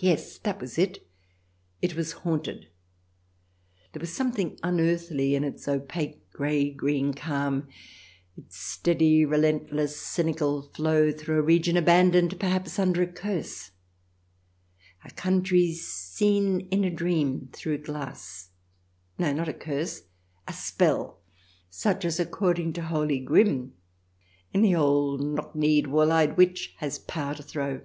Yes, 0.00 0.38
that 0.38 0.60
was 0.60 0.78
it, 0.78 1.04
it 1.82 1.96
was 1.96 2.12
haunted; 2.12 2.68
there 3.92 3.98
was 3.98 4.14
some 4.14 4.30
thing 4.30 4.56
unearthly 4.62 5.34
in 5.34 5.42
its 5.42 5.66
opaque, 5.66 6.30
green 6.30 6.76
grey 6.76 7.10
calm, 7.14 7.66
its 8.36 8.56
steady, 8.56 9.24
relentless, 9.24 10.00
cynical 10.00 10.62
flow, 10.70 11.10
through 11.10 11.40
a 11.40 11.42
region 11.42 11.76
abandoned 11.76 12.38
perhaps 12.38 12.78
under 12.78 13.02
a 13.02 13.08
curse— 13.12 13.72
a 15.04 15.10
country 15.10 15.72
seen 15.74 16.60
in 16.70 16.84
a 16.84 16.90
dream 16.94 17.48
through 17.52 17.78
glass. 17.78 18.50
No, 19.18 19.32
not 19.32 19.48
a 19.48 19.52
curse; 19.52 20.02
a 20.46 20.52
spell 20.52 21.18
such 21.70 22.04
as, 22.04 22.20
according 22.20 22.72
to 22.74 22.82
holy 22.82 23.18
Grimm, 23.18 23.72
any 24.54 24.76
old 24.76 25.20
knock 25.22 25.56
kneed, 25.56 25.88
wall 25.88 26.12
eyed 26.12 26.36
witch 26.36 26.74
has 26.78 27.00
power 27.00 27.34
to 27.34 27.42
throw. 27.42 27.80